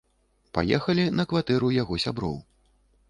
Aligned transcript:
Паехалі 0.57 1.05
на 1.17 1.25
кватэру 1.33 1.69
яго 1.81 2.01
сяброў. 2.05 2.35